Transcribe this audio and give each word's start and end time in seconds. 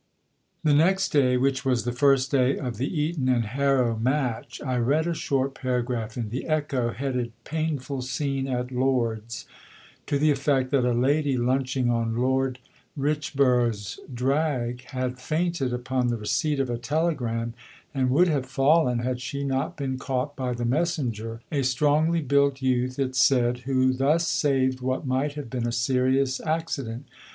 The 0.63 0.73
next 0.73 1.09
day, 1.09 1.37
which 1.37 1.63
was 1.63 1.83
the 1.83 1.91
first 1.91 2.31
day 2.31 2.57
of 2.57 2.77
the 2.77 2.91
Eton 3.01 3.29
and 3.29 3.45
Harrow 3.45 3.95
Match, 3.95 4.59
I 4.59 4.77
read 4.77 5.05
a 5.05 5.13
short 5.13 5.53
paragraph 5.53 6.17
in 6.17 6.29
the 6.29 6.47
Echo, 6.47 6.89
headed 6.89 7.33
"Painful 7.43 8.01
Scene 8.01 8.47
at 8.47 8.71
Lord's," 8.71 9.45
to 10.07 10.17
the 10.17 10.31
effect 10.31 10.71
that 10.71 10.85
a 10.85 10.91
lady 10.93 11.37
lunching 11.37 11.91
on 11.91 12.17
Lord 12.17 12.57
Richborough's 12.97 13.99
drag 14.11 14.85
had 14.85 15.19
fainted 15.19 15.71
upon 15.71 16.07
the 16.07 16.17
receipt 16.17 16.59
of 16.59 16.71
a 16.71 16.79
telegram, 16.79 17.53
and 17.93 18.09
would 18.09 18.27
have 18.27 18.47
fallen 18.47 18.97
had 19.03 19.21
she 19.21 19.43
not 19.43 19.77
been 19.77 19.99
caught 19.99 20.35
by 20.35 20.53
the 20.53 20.65
messenger 20.65 21.41
"a 21.51 21.61
strongly 21.61 22.21
built 22.21 22.59
youth," 22.59 22.97
it 22.97 23.15
said, 23.15 23.59
"who 23.65 23.93
thus 23.93 24.27
saved 24.27 24.81
what 24.81 25.05
might 25.05 25.33
have 25.33 25.51
been 25.51 25.67
a 25.67 25.71
serious 25.71 26.39
accident." 26.39 27.05